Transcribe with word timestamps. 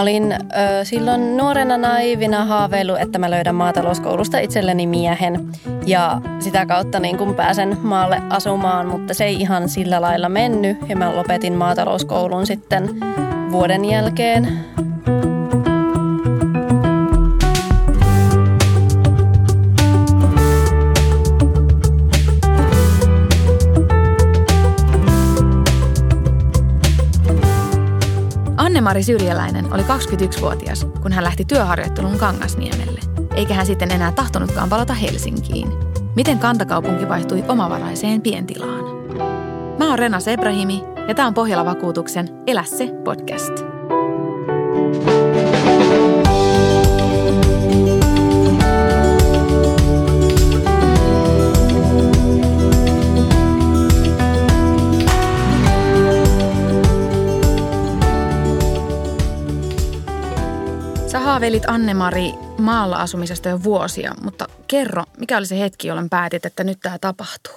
Olin 0.00 0.32
ö, 0.32 0.36
silloin 0.84 1.36
nuorena 1.36 1.76
naivina 1.76 2.44
haaveillut, 2.44 3.00
että 3.00 3.18
mä 3.18 3.30
löydän 3.30 3.54
maatalouskoulusta 3.54 4.38
itselleni 4.38 4.86
miehen 4.86 5.52
ja 5.86 6.20
sitä 6.38 6.66
kautta 6.66 7.00
niin 7.00 7.18
kun 7.18 7.34
pääsen 7.34 7.78
maalle 7.82 8.22
asumaan, 8.30 8.86
mutta 8.86 9.14
se 9.14 9.24
ei 9.24 9.36
ihan 9.36 9.68
sillä 9.68 10.00
lailla 10.00 10.28
mennyt 10.28 10.78
ja 10.88 10.96
mä 10.96 11.16
lopetin 11.16 11.52
maatalouskoulun 11.52 12.46
sitten 12.46 12.90
vuoden 13.50 13.84
jälkeen. 13.84 14.64
Anne-Mari 28.80 29.02
Syrjäläinen 29.02 29.72
oli 29.72 29.82
21-vuotias, 29.82 30.86
kun 31.02 31.12
hän 31.12 31.24
lähti 31.24 31.44
työharjoitteluun 31.44 32.18
Kangasniemelle. 32.18 33.00
Eikä 33.34 33.54
hän 33.54 33.66
sitten 33.66 33.90
enää 33.90 34.12
tahtonutkaan 34.12 34.68
palata 34.68 34.94
Helsinkiin. 34.94 35.68
Miten 36.16 36.38
kantakaupunki 36.38 37.08
vaihtui 37.08 37.44
omavaraiseen 37.48 38.22
pientilaan? 38.22 38.84
Mä 39.78 39.88
oon 39.88 39.98
Rena 39.98 40.20
Sebrahimi 40.20 40.84
ja 41.08 41.14
tämä 41.14 41.28
on 41.28 41.34
Pohjalla 41.34 41.64
vakuutuksen 41.64 42.28
Elä 42.46 42.64
se 42.64 42.90
podcast. 43.04 43.52
Haaveilit 61.40 61.68
Anne-Mari 61.68 62.32
maalla 62.58 62.96
asumisesta 62.96 63.48
jo 63.48 63.62
vuosia, 63.62 64.14
mutta 64.22 64.46
kerro, 64.68 65.04
mikä 65.18 65.38
oli 65.38 65.46
se 65.46 65.60
hetki, 65.60 65.88
jolloin 65.88 66.10
päätit, 66.10 66.46
että 66.46 66.64
nyt 66.64 66.78
tämä 66.82 66.98
tapahtuu? 66.98 67.54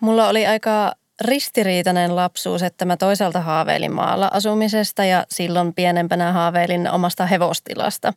Mulla 0.00 0.28
oli 0.28 0.46
aika 0.46 0.92
ristiriitainen 1.20 2.16
lapsuus, 2.16 2.62
että 2.62 2.84
mä 2.84 2.96
toisaalta 2.96 3.40
haaveilin 3.40 3.92
maalla 3.92 4.30
asumisesta 4.32 5.04
ja 5.04 5.26
silloin 5.30 5.74
pienempänä 5.74 6.32
haaveilin 6.32 6.90
omasta 6.90 7.26
hevostilasta. 7.26 8.12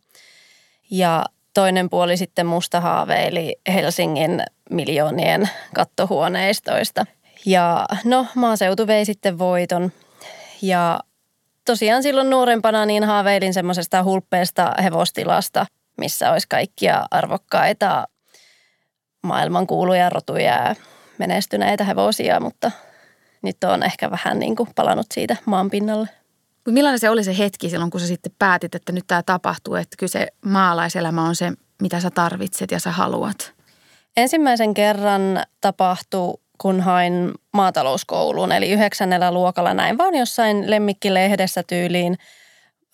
Ja 0.90 1.24
toinen 1.54 1.90
puoli 1.90 2.16
sitten 2.16 2.46
musta 2.46 2.80
haaveili 2.80 3.56
Helsingin 3.72 4.42
miljoonien 4.70 5.50
kattohuoneistoista. 5.74 7.06
Ja 7.46 7.86
no, 8.04 8.26
maaseutu 8.34 8.86
vei 8.86 9.04
sitten 9.04 9.38
voiton 9.38 9.92
ja 10.62 11.00
tosiaan 11.68 12.02
silloin 12.02 12.30
nuorempana 12.30 12.86
niin 12.86 13.04
haaveilin 13.04 13.54
semmoisesta 13.54 14.02
hulppeesta 14.02 14.72
hevostilasta, 14.82 15.66
missä 15.98 16.32
olisi 16.32 16.46
kaikkia 16.48 17.06
arvokkaita 17.10 18.08
maailmankuuluja 19.22 20.10
rotuja 20.10 20.42
ja 20.42 20.74
menestyneitä 21.18 21.84
hevosia, 21.84 22.40
mutta 22.40 22.70
nyt 23.42 23.64
on 23.64 23.82
ehkä 23.82 24.10
vähän 24.10 24.38
niin 24.38 24.56
kuin 24.56 24.68
palannut 24.74 25.06
siitä 25.14 25.36
maan 25.44 25.70
pinnalle. 25.70 26.08
Millainen 26.68 26.98
se 26.98 27.10
oli 27.10 27.24
se 27.24 27.38
hetki 27.38 27.70
silloin, 27.70 27.90
kun 27.90 28.00
sä 28.00 28.06
sitten 28.06 28.32
päätit, 28.38 28.74
että 28.74 28.92
nyt 28.92 29.04
tämä 29.06 29.22
tapahtuu, 29.22 29.74
että 29.74 29.96
kyllä 29.98 30.10
se 30.10 30.28
maalaiselämä 30.44 31.22
on 31.22 31.36
se, 31.36 31.52
mitä 31.82 32.00
sä 32.00 32.10
tarvitset 32.10 32.70
ja 32.70 32.80
sä 32.80 32.90
haluat? 32.90 33.52
Ensimmäisen 34.16 34.74
kerran 34.74 35.42
tapahtui 35.60 36.34
kun 36.58 36.80
hain 36.80 37.32
maatalouskouluun, 37.52 38.52
eli 38.52 38.70
yhdeksännellä 38.70 39.32
luokalla 39.32 39.74
näin 39.74 39.98
vaan 39.98 40.14
jossain 40.14 40.70
lemmikkilehdessä 40.70 41.62
tyyliin 41.62 42.18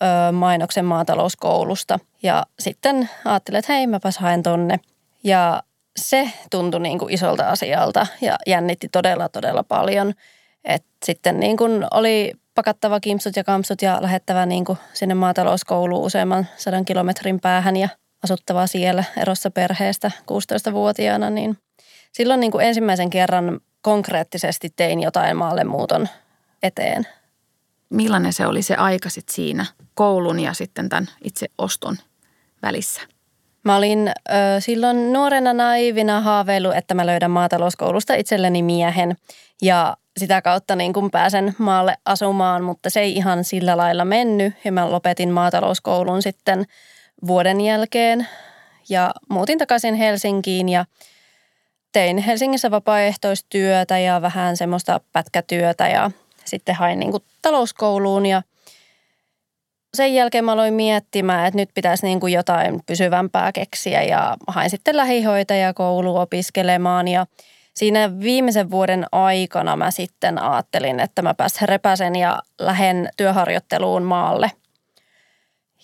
ö, 0.03 0.31
mainoksen 0.31 0.85
maatalouskoulusta. 0.85 1.99
Ja 2.23 2.45
sitten 2.59 3.09
ajattelin, 3.25 3.59
että 3.59 3.73
hei, 3.73 3.87
mäpäs 3.87 4.17
haen 4.17 4.43
tonne. 4.43 4.79
Ja 5.23 5.63
se 5.97 6.31
tuntui 6.51 6.79
niin 6.79 6.99
kuin 6.99 7.13
isolta 7.13 7.49
asialta 7.49 8.07
ja 8.21 8.37
jännitti 8.47 8.89
todella, 8.91 9.29
todella 9.29 9.63
paljon. 9.63 10.13
Et 10.63 10.85
sitten 11.05 11.39
niin 11.39 11.57
kuin 11.57 11.87
oli 11.91 12.33
pakattava 12.55 12.99
kimpsut 12.99 13.35
ja 13.35 13.43
kampsut 13.43 13.81
ja 13.81 13.97
lähettävä 14.01 14.45
niin 14.45 14.65
kuin 14.65 14.77
sinne 14.93 15.15
maatalouskouluun 15.15 16.05
useamman 16.05 16.47
sadan 16.57 16.85
kilometrin 16.85 17.39
päähän 17.39 17.77
ja 17.77 17.89
asuttava 18.23 18.67
siellä 18.67 19.03
erossa 19.17 19.51
perheestä 19.51 20.11
16-vuotiaana, 20.21 21.29
niin 21.29 21.57
silloin 22.15 22.39
niin 22.39 22.51
kuin 22.51 22.65
ensimmäisen 22.65 23.09
kerran 23.09 23.59
konkreettisesti 23.81 24.73
tein 24.75 25.01
jotain 25.01 25.37
maallemuuton 25.37 26.07
eteen. 26.63 27.07
Millainen 27.89 28.33
se 28.33 28.47
oli 28.47 28.61
se 28.61 28.75
aika 28.75 29.09
sit 29.09 29.29
siinä 29.29 29.65
koulun 29.93 30.39
ja 30.39 30.53
sitten 30.53 30.89
tämän 30.89 31.09
itse 31.23 31.47
oston 31.57 31.97
välissä? 32.61 33.01
Mä 33.63 33.75
olin 33.75 34.07
ö, 34.07 34.31
silloin 34.59 35.13
nuorena 35.13 35.53
naivina 35.53 36.21
haaveillut, 36.21 36.75
että 36.75 36.93
mä 36.93 37.05
löydän 37.05 37.31
maatalouskoulusta 37.31 38.13
itselleni 38.13 38.63
miehen 38.63 39.15
ja 39.61 39.97
sitä 40.17 40.41
kautta 40.41 40.75
niin 40.75 40.93
kun 40.93 41.11
pääsen 41.11 41.55
maalle 41.57 41.97
asumaan, 42.05 42.63
mutta 42.63 42.89
se 42.89 42.99
ei 42.99 43.13
ihan 43.13 43.43
sillä 43.43 43.77
lailla 43.77 44.05
mennyt 44.05 44.53
ja 44.63 44.71
mä 44.71 44.91
lopetin 44.91 45.29
maatalouskoulun 45.29 46.21
sitten 46.21 46.65
vuoden 47.27 47.61
jälkeen 47.61 48.27
ja 48.89 49.11
muutin 49.29 49.57
takaisin 49.57 49.95
Helsinkiin 49.95 50.69
ja– 50.69 50.85
tein 51.95 52.17
Helsingissä 52.17 52.71
vapaaehtoistyötä 52.71 53.99
ja 53.99 54.21
vähän 54.21 54.57
semmoista 54.57 54.99
pätkätyötä 55.13 55.87
ja 55.87 56.11
sitten 56.45 56.75
hain 56.75 56.99
niin 56.99 57.11
kuin 57.11 57.23
talouskouluun 57.41 58.25
ja 58.25 58.41
sen 59.93 60.13
jälkeen 60.13 60.45
mä 60.45 60.51
aloin 60.51 60.73
miettimään, 60.73 61.47
että 61.47 61.57
nyt 61.57 61.69
pitäisi 61.73 62.05
niin 62.05 62.19
kuin 62.19 62.33
jotain 62.33 62.81
pysyvämpää 62.85 63.51
keksiä 63.51 64.03
ja 64.03 64.37
hain 64.47 64.69
sitten 64.69 64.97
lähihoitajakoulu 64.97 66.17
opiskelemaan 66.17 67.07
ja 67.07 67.25
siinä 67.73 68.19
viimeisen 68.19 68.71
vuoden 68.71 69.05
aikana 69.11 69.75
mä 69.75 69.91
sitten 69.91 70.41
ajattelin, 70.41 70.99
että 70.99 71.21
mä 71.21 71.33
pääsen 71.33 71.69
repäsen 71.69 72.15
ja 72.15 72.39
lähden 72.59 73.09
työharjoitteluun 73.17 74.03
maalle. 74.03 74.51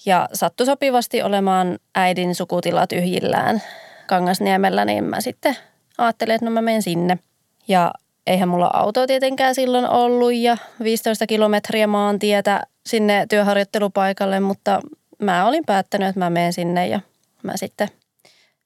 Ja 0.06 0.30
sattui 0.34 0.66
sopivasti 0.66 1.24
olemaan 1.24 1.80
äidin 1.96 2.36
sukutila 2.36 2.88
tyhjillään 2.88 3.62
Kangasniemellä, 4.08 4.86
niin 4.86 5.04
mä 5.04 5.22
sitten 5.22 5.58
ajattelin, 6.04 6.36
että 6.36 6.46
no 6.46 6.52
mä 6.52 6.62
menen 6.62 6.82
sinne. 6.82 7.20
Ja 7.68 7.94
eihän 8.28 8.50
mulla 8.50 8.70
autoa 8.74 9.08
tietenkään 9.08 9.56
silloin 9.56 9.90
ollut 9.90 10.34
ja 10.34 10.58
15 10.84 11.28
kilometriä 11.28 11.88
maantietä 11.88 12.64
sinne 12.86 13.26
työharjoittelupaikalle, 13.30 14.40
mutta 14.40 14.82
mä 15.22 15.48
olin 15.48 15.66
päättänyt, 15.66 16.08
että 16.08 16.20
mä 16.20 16.30
menen 16.30 16.54
sinne 16.54 16.88
ja 16.88 17.00
mä 17.44 17.58
sitten 17.58 17.88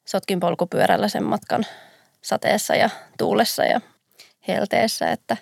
sotkin 0.06 0.40
polkupyörällä 0.40 1.08
sen 1.08 1.24
matkan 1.24 1.66
sateessa 2.22 2.76
ja 2.76 2.90
tuulessa 3.18 3.66
ja 3.66 3.82
helteessä, 4.48 5.12
että 5.12 5.38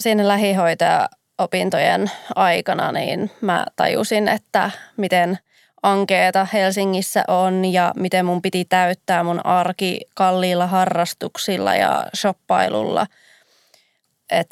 siinä 0.00 0.28
lähihoitaja 0.28 1.08
opintojen 1.38 2.10
aikana 2.34 2.92
niin 2.92 3.30
mä 3.40 3.66
tajusin, 3.76 4.28
että 4.28 4.70
miten– 4.96 5.38
ankeeta 5.82 6.46
Helsingissä 6.52 7.24
on 7.28 7.64
ja 7.64 7.92
miten 7.96 8.26
mun 8.26 8.42
piti 8.42 8.64
täyttää 8.64 9.24
mun 9.24 9.46
arki 9.46 10.00
kalliilla 10.14 10.66
harrastuksilla 10.66 11.74
ja 11.76 12.06
shoppailulla. 12.16 13.06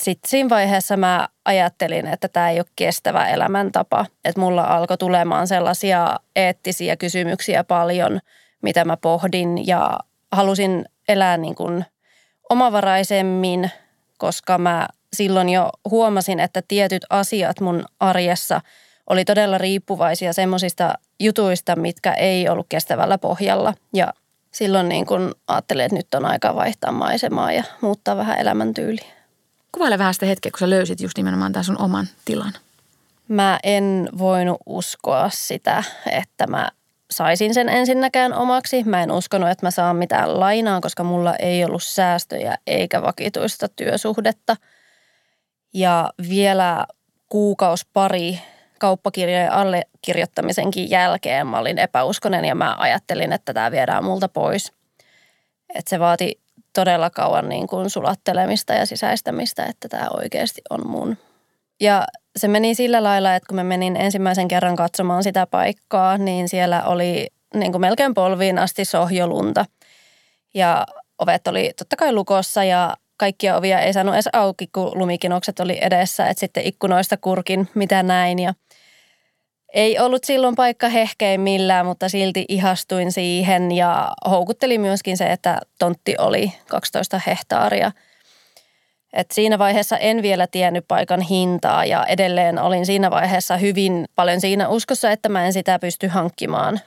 Sitten 0.03 0.31
siinä 0.31 0.49
vaiheessa 0.49 0.97
mä 0.97 1.29
ajattelin, 1.45 2.07
että 2.07 2.29
tämä 2.29 2.51
ei 2.51 2.61
ole 2.61 2.67
kestävä 2.77 3.29
elämäntapa. 3.29 4.07
Että 4.25 4.41
mulla 4.41 4.63
alkoi 4.65 4.99
tulemaan 4.99 5.47
sellaisia 5.49 6.17
eettisiä 6.37 6.97
kysymyksiä 6.97 7.65
paljon, 7.65 8.21
mitä 8.63 8.85
mä 8.85 8.97
pohdin 8.97 9.67
ja 9.67 9.99
halusin 10.33 10.85
elää 11.09 11.37
niin 11.37 11.55
kuin 11.55 11.85
omavaraisemmin, 12.51 13.71
koska 14.19 14.59
mä 14.59 14.89
silloin 15.13 15.49
jo 15.49 15.71
huomasin, 15.91 16.41
että 16.41 16.63
tietyt 16.69 17.03
asiat 17.11 17.61
mun 17.61 17.85
arjessa– 18.01 18.61
oli 19.09 19.25
todella 19.25 19.59
riippuvaisia 19.59 20.33
semmoisista 20.33 20.95
jutuista, 21.21 21.77
mitkä 21.77 22.13
ei 22.13 22.49
ollut 22.49 22.67
kestävällä 22.69 23.19
pohjalla. 23.19 23.75
Ja 23.95 24.13
silloin 24.53 24.89
niin 24.89 25.07
kun 25.07 25.35
ajattelin, 25.49 25.85
että 25.85 25.97
nyt 25.97 26.15
on 26.15 26.27
aika 26.27 26.55
vaihtaa 26.55 26.93
maisemaa 26.93 27.53
ja 27.53 27.65
muuttaa 27.81 28.17
vähän 28.17 28.39
elämäntyyliä. 28.39 29.05
Kuvaile 29.73 29.99
vähän 29.99 30.15
sitä 30.15 30.27
hetkeä, 30.27 30.51
kun 30.51 30.59
sä 30.59 30.71
löysit 30.71 31.01
just 31.01 31.17
nimenomaan 31.17 31.53
tämän 31.53 31.65
sun 31.65 31.81
oman 31.81 32.07
tilan. 32.25 32.53
Mä 33.29 33.59
en 33.63 34.09
voinut 34.19 34.57
uskoa 34.67 35.31
sitä, 35.33 35.85
että 36.11 36.47
mä 36.47 36.69
saisin 37.11 37.55
sen 37.55 37.69
ensinnäkään 37.69 38.35
omaksi. 38.35 38.85
Mä 38.85 39.03
en 39.03 39.11
uskonut, 39.11 39.49
että 39.49 39.67
mä 39.67 39.71
saan 39.71 39.97
mitään 39.97 40.41
lainaa, 40.41 40.81
koska 40.81 41.05
mulla 41.05 41.37
ei 41.37 41.65
ollut 41.65 41.83
säästöjä 41.83 42.59
eikä 42.67 43.03
vakituista 43.03 43.69
työsuhdetta. 43.69 44.57
Ja 45.73 46.13
vielä 46.29 46.87
kuukaus 47.29 47.87
pari 47.93 48.41
kauppakirjojen 48.79 49.53
allekirjoittamisenkin 49.53 50.91
jälkeen 50.91 51.47
mä 51.47 51.59
olin 51.59 51.79
epäuskonen 51.79 52.45
ja 52.45 52.55
mä 52.55 52.77
ajattelin, 52.79 53.33
että 53.33 53.55
tämä 53.55 53.71
viedään 53.71 54.05
multa 54.05 54.29
pois. 54.29 54.73
Että 55.75 55.91
se 55.91 55.99
vaati 55.99 56.41
todella 56.75 57.11
kauan 57.11 57.49
niin 57.49 57.67
kuin 57.67 57.91
sulattelemista 57.91 58.73
ja 58.73 58.87
sisäistämistä, 58.87 59.65
että 59.65 59.89
tämä 59.89 60.09
oikeasti 60.11 60.63
on 60.71 60.87
mun. 60.87 61.17
Ja 61.81 62.07
se 62.37 62.49
meni 62.49 62.75
sillä 62.75 63.03
lailla, 63.03 63.35
että 63.35 63.47
kun 63.47 63.57
mä 63.57 63.65
menin 63.65 63.97
ensimmäisen 63.97 64.49
kerran 64.49 64.77
katsomaan 64.77 65.23
sitä 65.23 65.47
paikkaa, 65.47 66.19
niin 66.19 66.49
siellä 66.49 66.83
oli 66.83 67.27
niin 67.55 67.73
kuin 67.73 67.81
melkein 67.81 68.15
polviin 68.15 68.59
asti 68.59 68.85
sohjolunta. 68.85 69.65
Ja 70.55 70.87
ovet 71.19 71.47
oli 71.47 71.73
totta 71.79 71.97
kai 71.97 72.13
lukossa 72.13 72.65
ja 72.65 72.97
kaikkia 73.19 73.57
ovia 73.57 73.81
ei 73.81 73.93
saanut 73.93 74.15
edes 74.15 74.29
auki, 74.33 74.67
kun 74.75 74.99
lumikinokset 74.99 75.61
oli 75.61 75.79
edessä. 75.81 76.27
Että 76.27 76.41
sitten 76.41 76.67
ikkunoista 76.67 77.17
kurkin, 77.17 77.69
mitä 77.75 78.03
näin. 78.03 78.39
Ja 78.39 78.55
ei 79.75 79.99
ollut 79.99 80.25
silloin 80.25 80.55
paikka 80.55 80.89
hehkeimmillään, 80.89 81.87
mutta 81.87 82.09
silti 82.09 82.45
ihastuin 82.49 83.13
siihen 83.13 83.73
ja 83.73 84.13
houkutteli 84.31 84.79
myöskin 84.79 85.17
se, 85.17 85.27
että 85.27 85.61
tontti 85.79 86.15
oli 86.19 86.53
12 86.69 87.21
hehtaaria– 87.27 87.93
et 89.13 89.31
siinä 89.31 89.59
vaiheessa 89.59 89.97
en 89.97 90.23
vielä 90.23 90.47
tiennyt 90.47 90.85
paikan 90.89 91.21
hintaa 91.21 91.85
ja 91.85 92.07
edelleen 92.07 92.59
olin 92.59 92.87
siinä 92.87 93.11
vaiheessa 93.11 93.57
hyvin 93.57 94.05
paljon 94.15 94.41
siinä 94.41 94.69
uskossa, 94.69 95.11
että 95.11 95.29
mä 95.29 95.47
en 95.47 95.53
sitä 95.53 95.79
pysty 95.79 96.09
hankkimaan. 96.09 96.81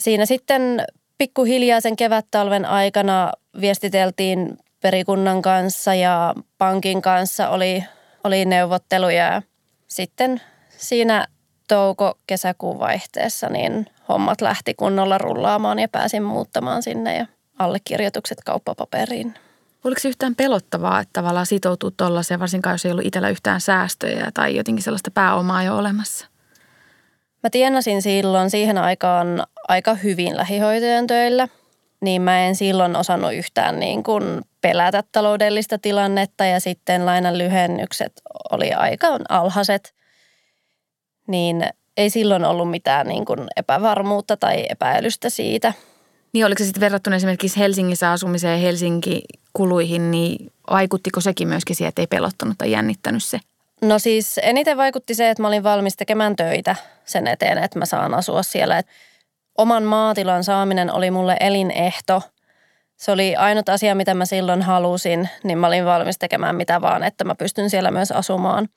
Siinä 0.00 0.26
sitten 0.26 0.84
pikkuhiljaa 1.18 1.80
sen 1.80 1.96
kevät-talven 1.96 2.64
aikana 2.64 3.32
viestiteltiin 3.60 4.58
perikunnan 4.80 5.42
kanssa 5.42 5.94
ja 5.94 6.34
pankin 6.58 7.02
kanssa 7.02 7.48
oli, 7.48 7.84
oli 8.24 8.44
neuvotteluja. 8.44 9.24
Ja 9.24 9.42
sitten 9.88 10.40
siinä 10.68 11.26
touko-kesäkuun 11.68 12.78
vaihteessa 12.78 13.48
niin 13.48 13.86
hommat 14.08 14.40
lähti 14.40 14.74
kunnolla 14.74 15.18
rullaamaan 15.18 15.78
ja 15.78 15.88
pääsin 15.88 16.22
muuttamaan 16.22 16.82
sinne 16.82 17.16
ja 17.16 17.26
allekirjoitukset 17.58 18.38
kauppapaperiin. 18.44 19.34
Oliko 19.84 20.00
se 20.00 20.08
yhtään 20.08 20.34
pelottavaa, 20.34 21.00
että 21.00 21.12
tavallaan 21.12 21.46
sitoutuu 21.46 21.90
tuollaiseen, 21.90 22.40
varsinkaan 22.40 22.74
jos 22.74 22.84
ei 22.84 22.92
ollut 22.92 23.06
itsellä 23.06 23.28
yhtään 23.28 23.60
säästöjä 23.60 24.30
tai 24.34 24.56
jotenkin 24.56 24.82
sellaista 24.82 25.10
pääomaa 25.10 25.62
jo 25.62 25.76
olemassa? 25.76 26.26
Mä 27.42 27.50
tienasin 27.50 28.02
silloin 28.02 28.50
siihen 28.50 28.78
aikaan 28.78 29.46
aika 29.68 29.94
hyvin 29.94 30.36
lähihoitajan 30.36 31.06
töillä, 31.06 31.48
niin 32.00 32.22
mä 32.22 32.40
en 32.40 32.56
silloin 32.56 32.96
osannut 32.96 33.32
yhtään 33.32 33.80
niin 33.80 34.02
kuin 34.02 34.42
pelätä 34.60 35.04
taloudellista 35.12 35.78
tilannetta 35.78 36.44
ja 36.44 36.60
sitten 36.60 37.06
lainan 37.06 37.38
lyhennykset 37.38 38.12
oli 38.52 38.72
aika 38.72 39.06
alhaiset, 39.28 39.94
niin 41.26 41.64
ei 41.96 42.10
silloin 42.10 42.44
ollut 42.44 42.70
mitään 42.70 43.06
niin 43.06 43.24
kuin 43.24 43.40
epävarmuutta 43.56 44.36
tai 44.36 44.66
epäilystä 44.68 45.30
siitä– 45.30 45.72
niin 46.32 46.46
oliko 46.46 46.58
se 46.58 46.64
sitten 46.64 46.80
verrattuna 46.80 47.16
esimerkiksi 47.16 47.58
Helsingissä 47.58 48.10
asumiseen 48.10 48.52
ja 48.52 48.66
Helsinki 48.66 49.22
kuluihin, 49.52 50.10
niin 50.10 50.52
vaikuttiko 50.70 51.20
sekin 51.20 51.48
myöskin 51.48 51.76
siihen, 51.76 51.88
että 51.88 52.02
ei 52.02 52.06
pelottanut 52.06 52.58
tai 52.58 52.70
jännittänyt 52.70 53.24
se? 53.24 53.40
No 53.82 53.98
siis 53.98 54.40
eniten 54.42 54.76
vaikutti 54.76 55.14
se, 55.14 55.30
että 55.30 55.42
mä 55.42 55.48
olin 55.48 55.62
valmis 55.62 55.96
tekemään 55.96 56.36
töitä 56.36 56.76
sen 57.04 57.26
eteen, 57.26 57.58
että 57.58 57.78
mä 57.78 57.86
saan 57.86 58.14
asua 58.14 58.42
siellä. 58.42 58.82
Oman 59.58 59.82
maatilan 59.82 60.44
saaminen 60.44 60.92
oli 60.92 61.10
mulle 61.10 61.36
elinehto. 61.40 62.22
Se 62.96 63.12
oli 63.12 63.36
ainut 63.36 63.68
asia, 63.68 63.94
mitä 63.94 64.14
mä 64.14 64.24
silloin 64.24 64.62
halusin, 64.62 65.28
niin 65.44 65.58
mä 65.58 65.66
olin 65.66 65.84
valmis 65.84 66.18
tekemään 66.18 66.56
mitä 66.56 66.80
vaan, 66.80 67.04
että 67.04 67.24
mä 67.24 67.34
pystyn 67.34 67.70
siellä 67.70 67.90
myös 67.90 68.12
asumaan. 68.12 68.68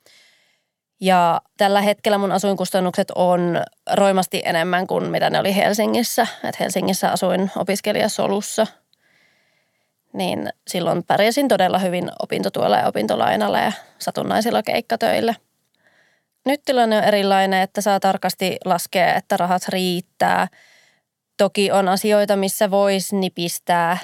Ja 1.00 1.40
tällä 1.56 1.80
hetkellä 1.80 2.18
mun 2.18 2.32
asuinkustannukset 2.32 3.10
on 3.14 3.62
roimasti 3.92 4.42
enemmän 4.44 4.86
kuin 4.86 5.04
mitä 5.04 5.30
ne 5.30 5.40
oli 5.40 5.56
Helsingissä. 5.56 6.26
Et 6.44 6.60
Helsingissä 6.60 7.10
asuin 7.10 7.50
opiskelijasolussa– 7.56 8.66
niin 10.12 10.48
silloin 10.68 11.02
pärjäsin 11.04 11.48
todella 11.48 11.78
hyvin 11.78 12.10
opintotuella 12.22 12.76
ja 12.76 12.86
opintolainalla 12.86 13.58
ja 13.58 13.72
satunnaisilla 13.98 14.62
keikkatöillä. 14.62 15.34
Nyt 16.46 16.62
tilanne 16.64 16.98
on 16.98 17.04
erilainen, 17.04 17.62
että 17.62 17.80
saa 17.80 18.00
tarkasti 18.00 18.56
laskea, 18.64 19.14
että 19.14 19.36
rahat 19.36 19.68
riittää. 19.68 20.48
Toki 21.36 21.72
on 21.72 21.88
asioita, 21.88 22.36
missä 22.36 22.70
voisi 22.70 23.16
nipistää, 23.16 23.98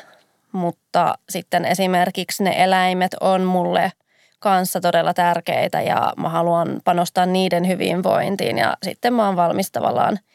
mutta 0.53 1.15
sitten 1.29 1.65
esimerkiksi 1.65 2.45
ne 2.45 2.65
eläimet 2.65 3.15
on 3.21 3.43
mulle 3.43 3.93
kanssa 4.39 4.81
todella 4.81 5.15
tärkeitä 5.15 5.83
ja 5.83 6.13
mä 6.17 6.29
haluan 6.29 6.81
panostaa 6.85 7.27
niiden 7.27 7.69
hyvinvointiin 7.69 8.59
ja 8.59 8.77
sitten 8.83 9.15
mä 9.15 9.27
oon 9.27 9.37
valmis 9.37 9.71
tavallaan– 9.71 10.19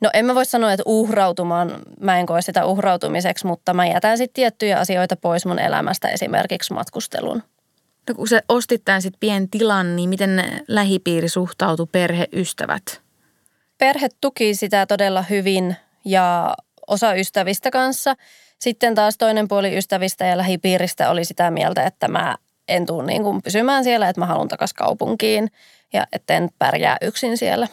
No 0.00 0.10
en 0.14 0.24
mä 0.24 0.34
voi 0.34 0.44
sanoa, 0.44 0.72
että 0.72 0.82
uhrautumaan, 0.86 1.72
mä 2.00 2.18
en 2.18 2.26
koe 2.26 2.42
sitä 2.42 2.64
uhrautumiseksi, 2.66 3.46
mutta 3.46 3.74
mä 3.74 3.86
jätän 3.86 4.18
sitten 4.18 4.34
tiettyjä 4.34 4.78
asioita 4.78 5.16
pois 5.16 5.46
mun 5.46 5.58
elämästä, 5.58 6.08
esimerkiksi 6.08 6.72
matkustelun. 6.72 7.42
No 8.08 8.14
kun 8.14 8.28
sä 8.28 8.42
ostit 8.48 8.84
tämän 8.84 9.02
sitten 9.02 9.20
pien 9.20 9.50
tilan, 9.50 9.96
niin 9.96 10.08
miten 10.08 10.62
lähipiiri 10.68 11.28
suhtautui 11.28 11.86
perheystävät? 11.92 13.00
Perhe 13.78 14.08
tuki 14.20 14.54
sitä 14.54 14.86
todella 14.86 15.22
hyvin 15.22 15.76
ja 16.04 16.54
osa 16.86 17.14
ystävistä 17.14 17.70
kanssa. 17.70 18.14
Sitten 18.58 18.94
taas 18.94 19.18
toinen 19.18 19.48
puoli 19.48 19.76
ystävistä 19.76 20.26
ja 20.26 20.36
lähipiiristä 20.36 21.10
oli 21.10 21.24
sitä 21.24 21.50
mieltä, 21.50 21.86
että 21.86 22.08
mä 22.08 22.36
en 22.68 22.86
tule 22.86 23.06
niin 23.06 23.22
kuin 23.22 23.42
pysymään 23.42 23.84
siellä, 23.84 24.08
että 24.08 24.20
mä 24.20 24.26
haluan 24.26 24.48
takaisin 24.48 24.76
kaupunkiin 24.76 25.50
ja 25.92 26.06
etten 26.12 26.48
pärjää 26.58 26.96
yksin 27.02 27.38
siellä. 27.38 27.68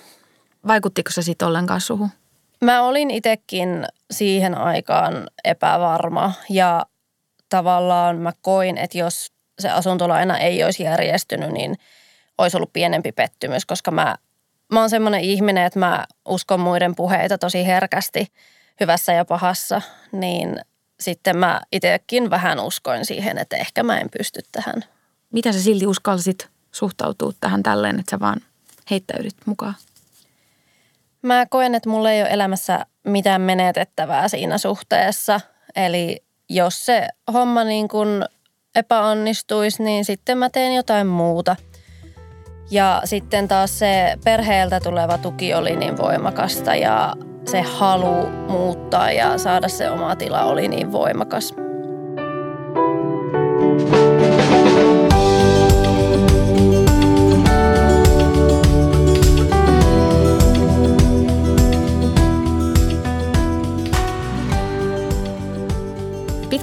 Vaikuttiko 0.68 1.12
se 1.12 1.22
sitten 1.22 1.48
ollenkaan 1.48 1.82
suhun? 1.82 2.10
Mä 2.62 2.82
olin 2.82 3.12
itsekin 3.12 3.86
siihen 4.12 4.58
aikaan 4.58 5.28
epävarma 5.44 6.34
ja 6.50 6.86
tavallaan 7.50 8.18
mä 8.18 8.32
koin, 8.42 8.78
että 8.78 8.98
jos 8.98 9.32
se 9.60 9.70
asuntolaina 9.70 10.38
ei 10.38 10.64
olisi 10.64 10.84
järjestynyt, 10.84 11.52
niin 11.52 11.76
olisi 12.38 12.58
ollut 12.58 12.74
pienempi 12.74 13.12
pettymys, 13.12 13.66
koska 13.66 13.92
mä, 13.92 14.16
mä 14.74 14.80
oon 14.80 14.90
semmoinen 14.90 15.22
ihminen, 15.22 15.66
että 15.66 15.80
mä 15.80 16.06
uskon 16.28 16.60
muiden 16.60 16.96
puheita 16.96 17.38
tosi 17.38 17.66
herkästi 17.66 18.28
hyvässä 18.80 19.14
ja 19.14 19.26
pahassa, 19.26 19.82
niin 20.12 20.60
sitten 21.00 21.38
mä 21.38 21.62
itsekin 21.72 22.30
vähän 22.30 22.60
uskoin 22.60 23.06
siihen, 23.06 23.38
että 23.38 23.58
ehkä 23.58 23.84
mä 23.84 24.00
en 24.00 24.10
pysty 24.18 24.40
tähän. 24.52 24.84
Mitä 25.34 25.52
sä 25.52 25.62
silti 25.62 25.88
uskalsit 25.88 26.50
suhtautua 26.72 27.32
tähän 27.40 27.64
tälleen, 27.64 28.00
että 28.00 28.12
sä 28.12 28.20
vaan 28.20 28.42
heittäydyt 28.92 29.36
mukaan? 29.46 29.76
Mä 31.22 31.46
koen, 31.50 31.76
että 31.76 31.90
mulla 31.90 32.12
ei 32.12 32.22
ole 32.22 32.30
elämässä 32.30 32.86
mitään 33.04 33.42
menetettävää 33.42 34.28
siinä 34.28 34.58
suhteessa. 34.58 35.42
Eli 35.76 36.24
jos 36.50 36.86
se 36.86 37.08
homma 37.34 37.64
niin 37.64 37.88
kuin 37.88 38.26
epäonnistuisi, 38.76 39.84
niin 39.84 40.06
sitten 40.06 40.38
mä 40.38 40.50
teen 40.50 40.76
jotain 40.76 41.08
muuta. 41.08 41.56
Ja 42.72 43.02
sitten 43.06 43.48
taas 43.48 43.80
se 43.80 44.18
perheeltä 44.24 44.80
tuleva 44.80 45.18
tuki 45.18 45.54
oli 45.54 45.76
niin 45.76 45.98
voimakasta 45.98 46.76
ja 46.76 47.16
se 47.46 47.62
halu 47.62 48.30
muuttaa 48.50 49.12
ja 49.12 49.38
saada 49.38 49.68
se 49.68 49.90
oma 49.90 50.16
tila 50.16 50.44
oli 50.44 50.68
niin 50.68 50.92
voimakas. 50.92 51.54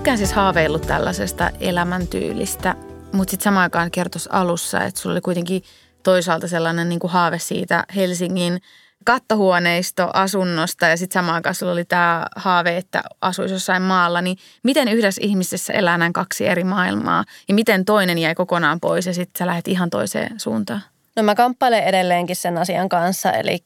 pitkään 0.02 0.18
siis 0.18 0.32
haaveillut 0.32 0.82
tällaisesta 0.82 1.50
elämäntyylistä, 1.60 2.74
mutta 3.12 3.30
sitten 3.30 3.44
samaan 3.44 3.62
aikaan 3.62 3.90
kertoisi 3.90 4.28
alussa, 4.32 4.80
että 4.84 5.00
sulla 5.00 5.12
oli 5.14 5.20
kuitenkin 5.20 5.62
toisaalta 6.02 6.48
sellainen 6.48 6.88
niin 6.88 6.98
kuin 6.98 7.10
haave 7.10 7.38
siitä 7.38 7.84
Helsingin 7.96 8.60
kattohuoneisto 9.04 10.10
asunnosta 10.12 10.86
ja 10.86 10.96
sitten 10.96 11.14
samaan 11.14 11.42
sulla 11.52 11.72
oli 11.72 11.84
tämä 11.84 12.26
haave, 12.36 12.76
että 12.76 13.02
asuisi 13.20 13.54
jossain 13.54 13.82
maalla, 13.82 14.22
niin 14.22 14.36
miten 14.62 14.88
yhdessä 14.88 15.20
ihmisessä 15.24 15.72
elää 15.72 15.98
näin 15.98 16.12
kaksi 16.12 16.46
eri 16.46 16.64
maailmaa 16.64 17.24
ja 17.48 17.54
miten 17.54 17.84
toinen 17.84 18.18
jäi 18.18 18.34
kokonaan 18.34 18.80
pois 18.80 19.06
ja 19.06 19.14
sitten 19.14 19.38
sä 19.38 19.46
lähdet 19.46 19.68
ihan 19.68 19.90
toiseen 19.90 20.40
suuntaan? 20.40 20.82
No 21.16 21.22
mä 21.22 21.34
kamppailen 21.34 21.84
edelleenkin 21.84 22.36
sen 22.36 22.58
asian 22.58 22.88
kanssa, 22.88 23.32
eli 23.32 23.64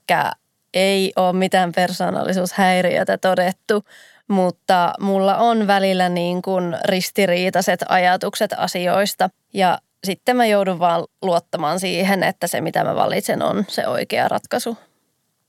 ei 0.75 1.13
ole 1.17 1.33
mitään 1.33 1.73
persoonallisuushäiriötä 1.73 3.19
todettu, 3.19 3.85
mutta 4.29 4.93
mulla 5.01 5.37
on 5.37 5.67
välillä 5.67 6.09
niin 6.09 6.43
kuin 6.43 6.77
ristiriitaiset 6.85 7.85
ajatukset 7.89 8.51
asioista 8.57 9.31
ja 9.55 9.79
sitten 10.05 10.37
mä 10.37 10.47
joudun 10.47 10.79
vaan 10.79 11.05
luottamaan 11.23 11.81
siihen, 11.81 12.23
että 12.23 12.47
se 12.47 12.61
mitä 12.61 12.85
mä 12.85 12.95
valitsen 12.95 13.43
on 13.43 13.65
se 13.69 13.87
oikea 13.87 14.29
ratkaisu. 14.29 14.79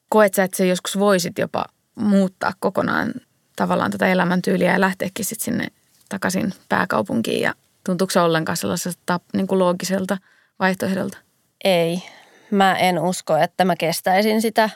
Koet 0.09 0.33
sä, 0.33 0.43
että 0.43 0.57
sä 0.57 0.65
joskus 0.65 0.99
voisit 0.99 1.37
jopa 1.37 1.65
muuttaa 1.95 2.53
kokonaan 2.59 3.13
tavallaan 3.55 3.91
tätä 3.91 4.07
elämäntyyliä 4.07 4.73
ja 4.73 4.81
lähteäkin 4.81 5.25
sitten 5.25 5.45
sinne 5.45 5.67
takaisin 6.09 6.53
pääkaupunkiin 6.69 7.41
ja 7.41 7.53
tuntuuko 7.85 8.11
se 8.11 8.19
ollenkaan 8.19 8.57
sellaiselta 8.57 9.19
niin 9.33 9.47
kuin 9.47 9.59
loogiselta 9.59 10.17
vaihtoehdolta? 10.59 11.17
Ei. 11.63 12.03
Mä 12.51 12.75
en 12.75 12.99
usko, 12.99 13.37
että 13.37 13.65
mä 13.65 13.75
kestäisin 13.75 14.41
sitä. 14.41 14.69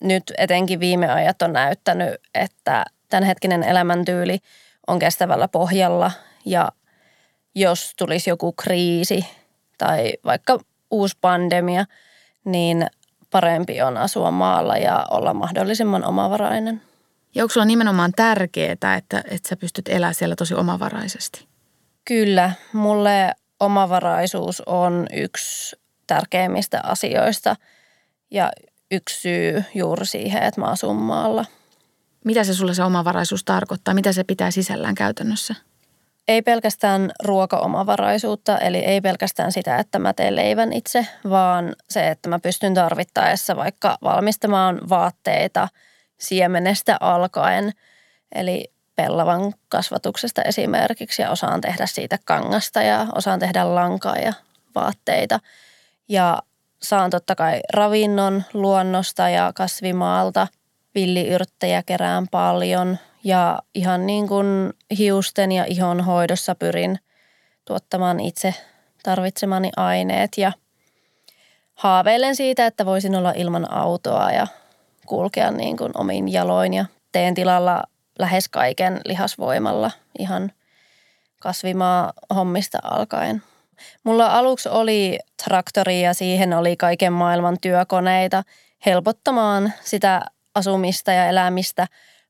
Nyt 0.00 0.22
etenkin 0.38 0.80
viime 0.80 1.12
ajat 1.12 1.42
on 1.42 1.52
näyttänyt, 1.52 2.14
että 2.34 2.84
tämänhetkinen 3.08 3.62
elämäntyyli 3.62 4.38
on 4.86 4.98
kestävällä 4.98 5.48
pohjalla 5.48 6.10
ja 6.44 6.72
jos 7.56 7.92
tulisi 7.98 8.30
joku 8.30 8.52
kriisi 8.52 9.26
tai 9.78 10.12
vaikka 10.24 10.58
uusi 10.90 11.16
pandemia, 11.20 11.84
niin 12.44 12.86
parempi 13.30 13.82
on 13.82 13.96
asua 13.96 14.30
maalla 14.30 14.76
ja 14.76 15.06
olla 15.10 15.34
mahdollisimman 15.34 16.04
omavarainen. 16.04 16.82
Ja 17.34 17.44
onko 17.44 17.52
sulla 17.52 17.66
nimenomaan 17.66 18.12
tärkeää, 18.16 18.72
että, 18.72 18.94
että 19.30 19.48
sä 19.48 19.56
pystyt 19.56 19.88
elämään 19.88 20.14
siellä 20.14 20.36
tosi 20.36 20.54
omavaraisesti? 20.54 21.46
Kyllä, 22.04 22.52
mulle 22.72 23.34
omavaraisuus 23.60 24.62
on 24.66 25.06
yksi 25.12 25.76
tärkeimmistä 26.06 26.80
asioista 26.82 27.56
ja 28.30 28.52
yksi 28.90 29.20
syy 29.20 29.64
juuri 29.74 30.06
siihen, 30.06 30.42
että 30.42 30.60
mä 30.60 30.66
asun 30.66 30.96
maalla. 30.96 31.44
Mitä 32.24 32.44
se 32.44 32.54
sulle 32.54 32.74
se 32.74 32.82
omavaraisuus 32.82 33.44
tarkoittaa? 33.44 33.94
Mitä 33.94 34.12
se 34.12 34.24
pitää 34.24 34.50
sisällään 34.50 34.94
käytännössä? 34.94 35.54
Ei 36.28 36.42
pelkästään 36.42 37.10
ruokaomavaraisuutta, 37.24 38.58
eli 38.58 38.78
ei 38.78 39.00
pelkästään 39.00 39.52
sitä, 39.52 39.76
että 39.76 39.98
mä 39.98 40.12
teen 40.12 40.36
leivän 40.36 40.72
itse, 40.72 41.06
vaan 41.30 41.74
se, 41.90 42.08
että 42.08 42.28
mä 42.28 42.38
pystyn 42.38 42.74
tarvittaessa 42.74 43.56
vaikka 43.56 43.98
valmistamaan 44.02 44.80
vaatteita 44.88 45.68
siemenestä 46.18 46.96
alkaen. 47.00 47.72
Eli 48.34 48.72
pellavan 48.96 49.52
kasvatuksesta 49.68 50.42
esimerkiksi 50.42 51.22
ja 51.22 51.30
osaan 51.30 51.60
tehdä 51.60 51.86
siitä 51.86 52.18
kangasta 52.24 52.82
ja 52.82 53.06
osaan 53.14 53.38
tehdä 53.38 53.74
lankaa 53.74 54.16
ja 54.16 54.32
vaatteita. 54.74 55.40
Ja 56.08 56.42
saan 56.82 57.10
totta 57.10 57.34
kai 57.34 57.60
ravinnon 57.72 58.44
luonnosta 58.52 59.28
ja 59.28 59.52
kasvimaalta, 59.54 60.46
villiyrttejä 60.94 61.82
kerään 61.82 62.28
paljon 62.28 62.98
ja 63.26 63.58
ihan 63.74 64.06
niin 64.06 64.28
kuin 64.28 64.72
hiusten 64.98 65.52
ja 65.52 65.64
ihon 65.64 66.00
hoidossa 66.00 66.54
pyrin 66.54 66.98
tuottamaan 67.64 68.20
itse 68.20 68.54
tarvitsemani 69.02 69.70
aineet 69.76 70.38
ja 70.38 70.52
haaveilen 71.74 72.36
siitä, 72.36 72.66
että 72.66 72.86
voisin 72.86 73.16
olla 73.16 73.32
ilman 73.36 73.72
autoa 73.72 74.30
ja 74.32 74.46
kulkea 75.06 75.50
niin 75.50 75.76
kuin 75.76 75.92
omin 75.94 76.32
jaloin 76.32 76.74
ja 76.74 76.84
teen 77.12 77.34
tilalla 77.34 77.82
lähes 78.18 78.48
kaiken 78.48 79.00
lihasvoimalla 79.04 79.90
ihan 80.18 80.52
kasvimaa 81.40 82.12
hommista 82.34 82.78
alkaen. 82.82 83.42
Mulla 84.04 84.26
aluksi 84.26 84.68
oli 84.68 85.18
traktori 85.44 86.02
ja 86.02 86.14
siihen 86.14 86.52
oli 86.52 86.76
kaiken 86.76 87.12
maailman 87.12 87.56
työkoneita 87.60 88.42
helpottamaan 88.86 89.72
sitä 89.84 90.22
asumista 90.54 91.12
ja 91.12 91.26
elämistä. 91.26 91.86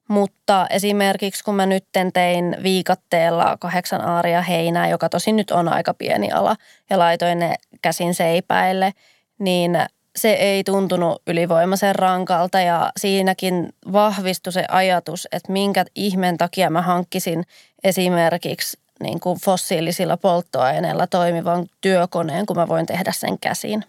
Mutta 0.08 0.66
esimerkiksi 0.70 1.44
kun 1.44 1.54
mä 1.54 1.66
nyt 1.66 1.84
tein 2.12 2.56
viikatteella 2.62 3.56
kahdeksan 3.60 4.00
aaria 4.00 4.42
heinää, 4.42 4.88
joka 4.88 5.08
tosin 5.08 5.36
nyt 5.36 5.50
on 5.50 5.68
aika 5.68 5.94
pieni 5.94 6.32
ala, 6.32 6.56
ja 6.90 6.98
laitoin 6.98 7.38
ne 7.38 7.54
käsin 7.82 8.14
seipäille, 8.14 8.92
niin 9.38 9.78
se 10.16 10.32
ei 10.32 10.64
tuntunut 10.64 11.22
ylivoimaisen 11.26 11.94
rankalta 11.94 12.60
ja 12.60 12.92
siinäkin 12.96 13.68
vahvistui 13.92 14.52
se 14.52 14.64
ajatus, 14.68 15.28
että 15.32 15.52
minkä 15.52 15.84
ihmeen 15.94 16.38
takia 16.38 16.70
mä 16.70 16.82
hankkisin 16.82 17.44
esimerkiksi 17.84 18.78
niin 19.02 19.20
kuin 19.20 19.40
fossiilisilla 19.40 20.16
polttoaineilla 20.16 21.06
toimivan 21.06 21.66
työkoneen, 21.80 22.46
kun 22.46 22.56
mä 22.56 22.68
voin 22.68 22.86
tehdä 22.86 23.12
sen 23.12 23.38
käsin. 23.38 23.84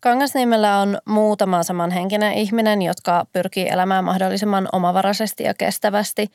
Kangasniemellä 0.00 0.78
on 0.78 0.98
muutama 1.04 1.62
samanhenkinen 1.62 2.32
ihminen, 2.32 2.82
jotka 2.82 3.26
pyrkii 3.32 3.68
elämään 3.68 4.04
mahdollisimman 4.04 4.68
omavaraisesti 4.72 5.44
ja 5.44 5.54
kestävästi, 5.54 6.26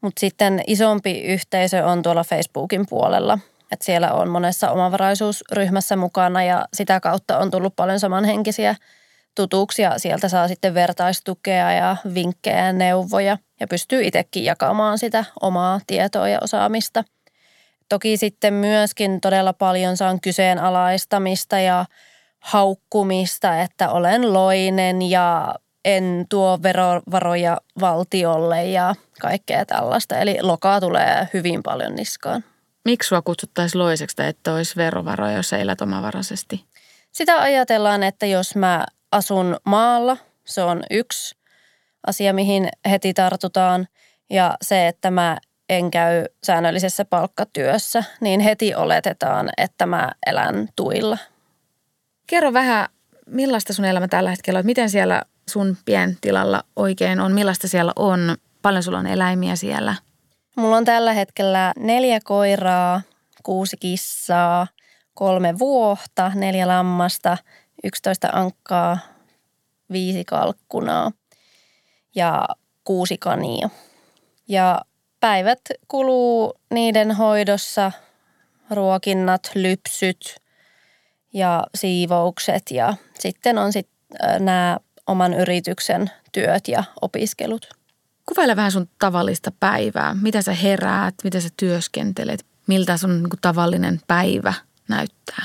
mutta 0.00 0.20
sitten 0.20 0.62
isompi 0.66 1.20
yhteisö 1.20 1.86
on 1.86 2.02
tuolla 2.02 2.24
Facebookin 2.24 2.86
puolella. 2.88 3.38
Et 3.72 3.82
siellä 3.82 4.12
on 4.12 4.28
monessa 4.28 4.70
omavaraisuusryhmässä 4.70 5.96
mukana 5.96 6.42
ja 6.42 6.64
sitä 6.72 7.00
kautta 7.00 7.38
on 7.38 7.50
tullut 7.50 7.76
paljon 7.76 8.00
samanhenkisiä 8.00 8.76
tutuuksia. 9.34 9.98
Sieltä 9.98 10.28
saa 10.28 10.48
sitten 10.48 10.74
vertaistukea 10.74 11.72
ja 11.72 11.96
vinkkejä 12.14 12.66
ja 12.66 12.72
neuvoja 12.72 13.38
ja 13.60 13.66
pystyy 13.66 14.02
itsekin 14.02 14.44
jakamaan 14.44 14.98
sitä 14.98 15.24
omaa 15.40 15.80
tietoa 15.86 16.28
ja 16.28 16.38
osaamista– 16.42 17.04
Toki 17.88 18.16
sitten 18.16 18.54
myöskin 18.54 19.20
todella 19.20 19.52
paljon 19.52 19.96
saan 19.96 20.20
kyseenalaistamista 20.20 21.58
ja 21.58 21.84
haukkumista, 22.44 23.60
että 23.60 23.90
olen 23.90 24.32
loinen 24.32 25.02
ja 25.02 25.54
en 25.84 26.26
tuo 26.28 26.58
verovaroja 26.62 27.58
valtiolle 27.80 28.64
ja 28.64 28.94
kaikkea 29.20 29.66
tällaista. 29.66 30.18
Eli 30.18 30.38
lokaa 30.42 30.80
tulee 30.80 31.28
hyvin 31.34 31.62
paljon 31.62 31.94
niskaan. 31.94 32.44
Miksi 32.84 33.08
sua 33.08 33.22
kutsuttaisiin 33.22 33.82
loiseksi 33.82 34.16
tai 34.16 34.28
että 34.28 34.54
olisi 34.54 34.76
verovaroja, 34.76 35.36
jos 35.36 35.52
elät 35.52 35.80
omavaraisesti? 35.80 36.64
Sitä 37.12 37.40
ajatellaan, 37.40 38.02
että 38.02 38.26
jos 38.26 38.56
mä 38.56 38.86
asun 39.12 39.56
maalla, 39.64 40.16
se 40.44 40.62
on 40.62 40.82
yksi 40.90 41.36
asia, 42.06 42.32
mihin 42.32 42.68
heti 42.90 43.14
tartutaan. 43.14 43.88
Ja 44.30 44.56
se, 44.62 44.88
että 44.88 45.10
mä 45.10 45.38
en 45.68 45.90
käy 45.90 46.24
säännöllisessä 46.44 47.04
palkkatyössä, 47.04 48.04
niin 48.20 48.40
heti 48.40 48.74
oletetaan, 48.74 49.50
että 49.56 49.86
mä 49.86 50.10
elän 50.26 50.68
tuilla. 50.76 51.18
Kerro 52.26 52.52
vähän, 52.52 52.88
millaista 53.26 53.72
sun 53.72 53.84
elämä 53.84 54.08
tällä 54.08 54.30
hetkellä 54.30 54.58
on? 54.58 54.66
Miten 54.66 54.90
siellä 54.90 55.22
sun 55.50 55.76
pientilalla 55.84 56.64
oikein 56.76 57.20
on? 57.20 57.32
Millaista 57.32 57.68
siellä 57.68 57.92
on? 57.96 58.36
Paljon 58.62 58.82
sulla 58.82 58.98
on 58.98 59.06
eläimiä 59.06 59.56
siellä? 59.56 59.94
Mulla 60.56 60.76
on 60.76 60.84
tällä 60.84 61.12
hetkellä 61.12 61.72
neljä 61.78 62.20
koiraa, 62.24 63.00
kuusi 63.42 63.76
kissaa, 63.76 64.66
kolme 65.14 65.58
vuohta, 65.58 66.32
neljä 66.34 66.68
lammasta, 66.68 67.36
yksitoista 67.84 68.28
ankkaa, 68.32 68.98
viisi 69.92 70.24
kalkkunaa 70.24 71.12
ja 72.14 72.48
kuusi 72.84 73.18
kania. 73.18 73.70
Ja 74.48 74.80
päivät 75.20 75.60
kuluu 75.88 76.54
niiden 76.70 77.12
hoidossa, 77.12 77.92
ruokinnat, 78.70 79.50
lypsyt 79.54 80.43
ja 81.34 81.66
siivoukset 81.74 82.62
ja 82.70 82.94
sitten 83.18 83.58
on 83.58 83.72
sitten 83.72 83.98
nämä 84.38 84.78
oman 85.06 85.34
yrityksen 85.34 86.10
työt 86.32 86.68
ja 86.68 86.84
opiskelut. 87.02 87.68
Kuvaile 88.26 88.56
vähän 88.56 88.72
sun 88.72 88.88
tavallista 88.98 89.52
päivää. 89.60 90.16
Mitä 90.22 90.42
sä 90.42 90.52
heräät, 90.52 91.14
mitä 91.24 91.40
sä 91.40 91.48
työskentelet, 91.56 92.46
miltä 92.66 92.96
sun 92.96 93.22
niin 93.22 93.40
tavallinen 93.40 94.00
päivä 94.06 94.54
näyttää? 94.88 95.44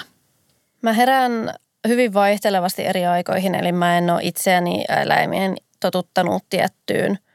Mä 0.81 0.93
herään 0.93 1.53
hyvin 1.87 2.13
vaihtelevasti 2.13 2.85
eri 2.85 3.05
aikoihin, 3.05 3.55
eli 3.55 3.71
mä 3.71 3.97
en 3.97 4.09
ole 4.09 4.19
itseäni 4.23 4.85
eläimien 4.89 5.55
totuttanut 5.79 6.43
tiettyyn– 6.49 7.19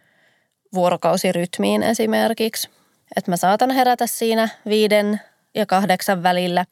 vuorokausirytmiin 0.75 1.83
esimerkiksi. 1.83 2.69
Että 3.17 3.31
mä 3.31 3.37
saatan 3.37 3.71
herätä 3.71 4.07
siinä 4.07 4.49
viiden 4.67 5.21
ja 5.55 5.67
kahdeksan 5.67 6.23
välillä 6.23 6.65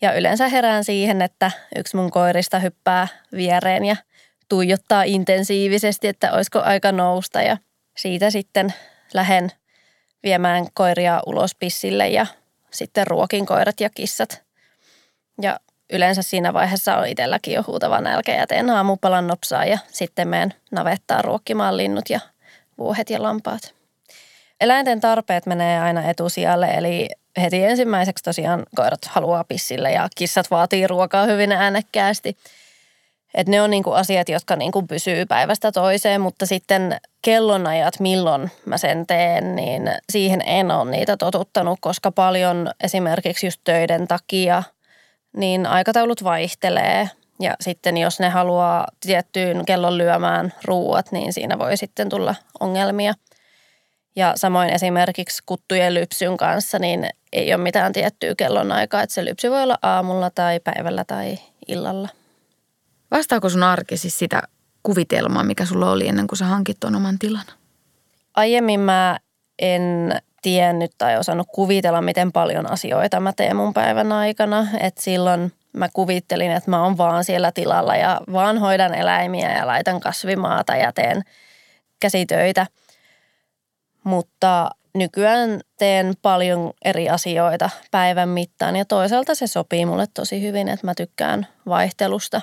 ja 0.00 0.12
yleensä 0.12 0.48
herään 0.48 0.84
siihen, 0.84 1.22
että 1.22 1.50
yksi 1.76 1.96
mun 1.96 2.10
koirista 2.10 2.58
hyppää 2.58 3.08
viereen 3.32 3.84
ja 3.84 3.96
tuijottaa 4.48 5.02
intensiivisesti, 5.02 6.08
että 6.08 6.32
olisiko 6.32 6.60
aika 6.60 6.92
nousta 6.92 7.42
ja 7.42 7.56
siitä 7.96 8.30
sitten 8.30 8.74
lähden 9.14 9.52
viemään 10.22 10.66
koiria 10.74 11.20
ulos 11.26 11.54
pissille 11.54 12.08
ja 12.08 12.26
sitten 12.70 13.06
ruokin 13.06 13.46
koirat 13.46 13.80
ja 13.80 13.90
kissat. 13.90 14.42
Ja 15.42 15.60
yleensä 15.92 16.22
siinä 16.22 16.52
vaiheessa 16.52 16.96
on 16.96 17.06
itselläkin 17.06 17.54
jo 17.54 17.64
huutava 17.66 18.00
nälkä 18.00 18.34
ja 18.34 18.46
teen 18.46 18.70
aamupalan 18.70 19.26
nopsaa 19.26 19.64
ja 19.64 19.78
sitten 19.92 20.28
menen 20.28 20.54
navettaa 20.70 21.22
ruokkimaan 21.22 21.76
linnut 21.76 22.10
ja 22.10 22.20
vuohet 22.78 23.10
ja 23.10 23.22
lampaat. 23.22 23.74
Eläinten 24.60 25.00
tarpeet 25.00 25.46
menee 25.46 25.80
aina 25.80 26.10
etusijalle, 26.10 26.66
eli 26.66 27.08
heti 27.40 27.64
ensimmäiseksi 27.64 28.24
tosiaan 28.24 28.66
koirat 28.76 29.04
haluaa 29.04 29.44
pissille 29.44 29.92
ja 29.92 30.08
kissat 30.16 30.50
vaatii 30.50 30.86
ruokaa 30.86 31.26
hyvin 31.26 31.52
äänekkäästi. 31.52 32.36
Et 33.34 33.48
ne 33.48 33.62
on 33.62 33.70
niinku 33.70 33.92
asiat, 33.92 34.28
jotka 34.28 34.56
niinku 34.56 34.82
pysyy 34.82 35.26
päivästä 35.26 35.72
toiseen, 35.72 36.20
mutta 36.20 36.46
sitten 36.46 36.96
kellonajat, 37.22 38.00
milloin 38.00 38.50
mä 38.64 38.78
sen 38.78 39.06
teen, 39.06 39.56
niin 39.56 39.90
siihen 40.10 40.42
en 40.46 40.70
ole 40.70 40.90
niitä 40.90 41.16
totuttanut, 41.16 41.78
koska 41.80 42.12
paljon 42.12 42.70
esimerkiksi 42.84 43.46
just 43.46 43.60
töiden 43.64 44.08
takia, 44.08 44.62
niin 45.36 45.66
aikataulut 45.66 46.24
vaihtelee. 46.24 47.10
Ja 47.40 47.54
sitten 47.60 47.96
jos 47.96 48.20
ne 48.20 48.28
haluaa 48.28 48.86
tiettyyn 49.00 49.64
kellon 49.64 49.98
lyömään 49.98 50.52
ruuat, 50.64 51.12
niin 51.12 51.32
siinä 51.32 51.58
voi 51.58 51.76
sitten 51.76 52.08
tulla 52.08 52.34
ongelmia. 52.60 53.14
Ja 54.18 54.32
samoin 54.36 54.70
esimerkiksi 54.70 55.42
kuttujen 55.46 55.94
lypsyn 55.94 56.36
kanssa, 56.36 56.78
niin 56.78 57.06
ei 57.32 57.54
ole 57.54 57.62
mitään 57.62 57.92
tiettyä 57.92 58.34
kellonaikaa, 58.34 59.02
että 59.02 59.14
se 59.14 59.24
lypsy 59.24 59.50
voi 59.50 59.62
olla 59.62 59.78
aamulla 59.82 60.30
tai 60.30 60.60
päivällä 60.60 61.04
tai 61.04 61.38
illalla. 61.68 62.08
Vastaako 63.10 63.48
sun 63.48 63.62
arki 63.62 63.96
siis 63.96 64.18
sitä 64.18 64.42
kuvitelmaa, 64.82 65.44
mikä 65.44 65.64
sulla 65.64 65.90
oli 65.90 66.08
ennen 66.08 66.26
kuin 66.26 66.38
sä 66.38 66.44
hankit 66.44 66.80
tuon 66.80 66.96
oman 66.96 67.18
tilan? 67.18 67.44
Aiemmin 68.34 68.80
mä 68.80 69.18
en 69.58 70.12
tiennyt 70.42 70.90
tai 70.98 71.18
osannut 71.18 71.48
kuvitella, 71.52 72.00
miten 72.00 72.32
paljon 72.32 72.70
asioita 72.70 73.20
mä 73.20 73.32
teen 73.32 73.56
mun 73.56 73.74
päivän 73.74 74.12
aikana. 74.12 74.66
Et 74.80 74.98
silloin– 74.98 75.52
Mä 75.72 75.88
kuvittelin, 75.92 76.50
että 76.50 76.70
mä 76.70 76.82
oon 76.82 76.98
vaan 76.98 77.24
siellä 77.24 77.52
tilalla 77.52 77.96
ja 77.96 78.20
vaan 78.32 78.58
hoidan 78.58 78.94
eläimiä 78.94 79.56
ja 79.58 79.66
laitan 79.66 80.00
kasvimaata 80.00 80.76
ja 80.76 80.92
teen 80.92 81.22
käsitöitä. 82.00 82.66
Mutta 84.08 84.70
nykyään 84.94 85.60
teen 85.78 86.14
paljon 86.22 86.72
eri 86.84 87.08
asioita 87.08 87.70
päivän 87.90 88.28
mittaan 88.28 88.76
ja 88.76 88.84
toisaalta 88.84 89.34
se 89.34 89.46
sopii 89.46 89.86
mulle 89.86 90.06
tosi 90.14 90.42
hyvin, 90.42 90.68
että 90.68 90.86
mä 90.86 90.94
tykkään 90.94 91.46
vaihtelusta. 91.66 92.40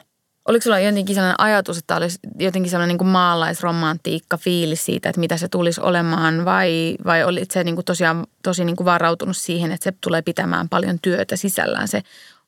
Oliko 0.47 0.63
sulla 0.63 0.79
jotenkin 0.79 1.15
sellainen 1.15 1.39
ajatus, 1.39 1.77
että 1.77 1.95
olisi 1.95 2.19
jotenkin 2.39 2.69
sellainen 2.69 2.93
niin 2.93 2.97
kuin 2.97 3.07
maalaisromantiikka 3.07 4.37
fiilis 4.37 4.85
siitä, 4.85 5.09
että 5.09 5.19
mitä 5.19 5.37
se 5.37 5.47
tulisi 5.47 5.81
olemaan 5.81 6.45
vai, 6.45 6.95
vai 7.05 7.23
olit 7.23 7.51
se 7.51 7.63
niin 7.63 7.75
kuin 7.75 7.85
tosiaan 7.85 8.27
tosi 8.43 8.65
niin 8.65 8.75
kuin 8.75 8.85
varautunut 8.85 9.37
siihen, 9.37 9.71
että 9.71 9.83
se 9.83 9.97
tulee 10.01 10.21
pitämään 10.21 10.69
paljon 10.69 10.99
työtä 11.01 11.35
sisällään 11.35 11.87
se 11.87 12.01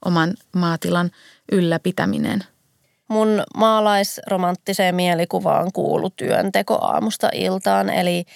oman 0.05 0.33
maatilan 0.55 1.11
ylläpitäminen? 1.51 2.43
Mun 3.07 3.43
maalaisromanttiseen 3.57 4.95
mielikuvaan 4.95 5.71
kuulu 5.73 6.09
työnteko 6.09 6.77
aamusta 6.81 7.29
iltaan, 7.33 7.89
eli– 7.89 8.23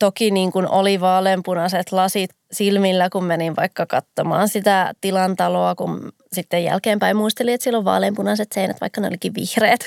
toki 0.00 0.30
niin 0.30 0.52
kuin 0.52 0.68
oli 0.68 1.00
vaaleanpunaiset 1.00 1.92
lasit 1.92 2.30
silmillä, 2.52 3.10
kun 3.10 3.24
menin 3.24 3.56
vaikka 3.56 3.86
katsomaan 3.86 4.48
sitä 4.48 4.92
tilantaloa, 5.00 5.74
kun 5.74 6.12
sitten 6.32 6.64
jälkeenpäin 6.64 7.16
muistelin, 7.16 7.54
että 7.54 7.64
silloin 7.64 7.84
vaaleanpunaiset 7.84 8.48
seinät, 8.54 8.80
vaikka 8.80 9.00
ne 9.00 9.06
olikin 9.06 9.34
vihreät. 9.34 9.80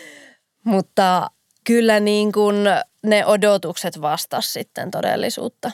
Mutta 0.64 1.30
kyllä 1.64 2.00
niin 2.00 2.32
kuin 2.32 2.56
ne 3.02 3.26
odotukset 3.26 4.00
vastas 4.00 4.52
sitten 4.52 4.90
todellisuutta. 4.90 5.70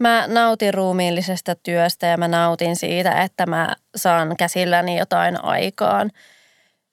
Mä 0.00 0.24
nautin 0.28 0.74
ruumiillisesta 0.74 1.54
työstä 1.54 2.06
ja 2.06 2.16
mä 2.16 2.28
nautin 2.28 2.76
siitä, 2.76 3.22
että 3.22 3.46
mä 3.46 3.76
saan 3.96 4.36
käsilläni 4.36 4.98
jotain 4.98 5.44
aikaan. 5.44 6.10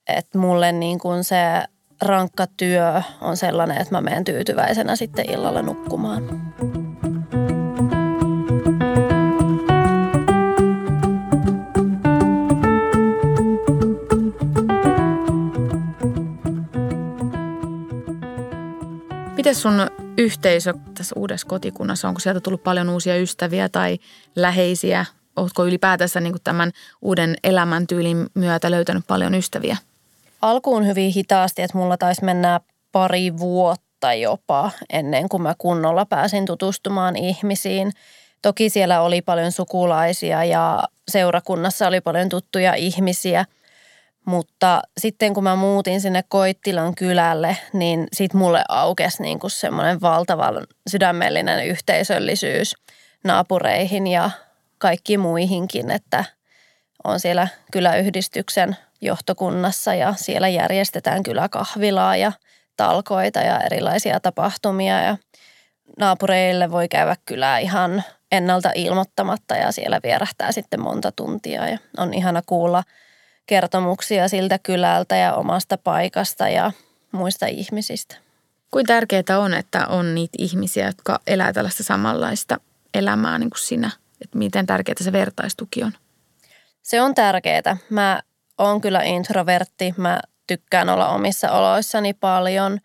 Että 0.07 0.37
mulle 0.37 0.71
niin 0.71 0.99
kuin 0.99 1.23
se 1.23 1.63
rankka 2.01 2.47
työ 2.57 3.01
on 3.21 3.37
sellainen, 3.37 3.77
että 3.77 3.95
mä 3.95 4.01
menen 4.01 4.25
tyytyväisenä 4.25 4.95
sitten 4.95 5.31
illalla 5.31 5.61
nukkumaan. 5.61 6.23
Miten 19.37 19.55
sun 19.55 19.87
yhteisö 20.17 20.73
tässä 20.93 21.15
uudessa 21.17 21.47
kotikunnassa, 21.47 22.07
onko 22.07 22.19
sieltä 22.19 22.39
tullut 22.39 22.63
paljon 22.63 22.89
uusia 22.89 23.17
ystäviä 23.17 23.69
tai 23.69 23.97
läheisiä? 24.35 25.05
Oletko 25.35 25.65
ylipäätänsä 25.65 26.19
niin 26.19 26.35
tämän 26.43 26.71
uuden 27.01 27.35
elämäntyylin 27.43 28.27
myötä 28.33 28.71
löytänyt 28.71 29.07
paljon 29.07 29.35
ystäviä? 29.35 29.77
Alkuun 30.41 30.87
hyvin 30.87 31.11
hitaasti, 31.11 31.61
että 31.61 31.77
mulla 31.77 31.97
taisi 31.97 32.23
mennä 32.23 32.59
pari 32.91 33.37
vuotta 33.37 34.13
jopa 34.13 34.71
ennen 34.89 35.29
kuin 35.29 35.43
mä 35.43 35.55
kunnolla 35.57 36.05
pääsin 36.05 36.45
tutustumaan 36.45 37.15
ihmisiin. 37.15 37.91
Toki 38.41 38.69
siellä 38.69 39.01
oli 39.01 39.21
paljon 39.21 39.51
sukulaisia 39.51 40.43
ja 40.43 40.83
seurakunnassa 41.07 41.87
oli 41.87 42.01
paljon 42.01 42.29
tuttuja 42.29 42.73
ihmisiä, 42.73 43.45
mutta 44.25 44.81
sitten 44.97 45.33
kun 45.33 45.43
mä 45.43 45.55
muutin 45.55 46.01
sinne 46.01 46.23
Koittilan 46.29 46.95
kylälle, 46.95 47.57
niin 47.73 48.07
sit 48.13 48.33
mulle 48.33 48.63
aukesi 48.69 49.23
niin 49.23 49.39
kuin 49.39 49.51
semmoinen 49.51 50.01
valtavan 50.01 50.67
sydämellinen 50.89 51.65
yhteisöllisyys 51.65 52.75
naapureihin 53.23 54.07
ja 54.07 54.29
kaikki 54.77 55.17
muihinkin, 55.17 55.91
että 55.91 56.25
on 57.03 57.19
siellä 57.19 57.47
kyläyhdistyksen– 57.71 58.75
johtokunnassa 59.01 59.93
ja 59.93 60.13
siellä 60.17 60.47
järjestetään 60.47 61.23
kyllä 61.23 61.49
kahvilaa 61.49 62.15
ja 62.15 62.31
talkoita 62.77 63.39
ja 63.39 63.59
erilaisia 63.59 64.19
tapahtumia 64.19 65.01
ja 65.01 65.17
naapureille 65.99 66.71
voi 66.71 66.87
käydä 66.87 67.15
kyllä 67.25 67.57
ihan 67.57 68.03
ennalta 68.31 68.71
ilmoittamatta 68.75 69.55
ja 69.55 69.71
siellä 69.71 69.99
vierähtää 70.03 70.51
sitten 70.51 70.81
monta 70.81 71.11
tuntia 71.11 71.67
ja 71.67 71.77
on 71.97 72.13
ihana 72.13 72.41
kuulla 72.45 72.83
kertomuksia 73.45 74.27
siltä 74.27 74.59
kylältä 74.59 75.15
ja 75.15 75.33
omasta 75.33 75.77
paikasta 75.77 76.49
ja 76.49 76.71
muista 77.11 77.45
ihmisistä. 77.45 78.15
Kuin 78.71 78.85
tärkeää 78.85 79.39
on, 79.39 79.53
että 79.53 79.87
on 79.87 80.15
niitä 80.15 80.35
ihmisiä, 80.37 80.85
jotka 80.85 81.19
elää 81.27 81.53
tällaista 81.53 81.83
samanlaista 81.83 82.59
elämää 82.93 83.39
niin 83.39 83.49
kuin 83.49 83.59
sinä? 83.59 83.91
Että 84.21 84.37
miten 84.37 84.65
tärkeää 84.65 84.95
se 85.01 85.11
vertaistuki 85.11 85.83
on? 85.83 85.91
Se 86.81 87.01
on 87.01 87.15
tärkeää. 87.15 87.77
Mä 87.89 88.19
on 88.59 88.81
kyllä 88.81 89.01
introvertti. 89.03 89.93
Mä 89.97 90.19
tykkään 90.47 90.89
olla 90.89 91.09
omissa 91.09 91.51
oloissani 91.51 92.13
paljon, 92.13 92.79